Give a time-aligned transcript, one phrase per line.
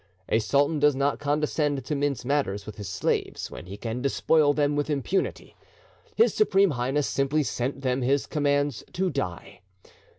[0.29, 4.51] A sultan does not condescend to mince matters with his slaves, when he can despoil
[4.51, 5.55] them with impunity;
[6.15, 9.61] His Supreme Highness simply sent them his commands to die.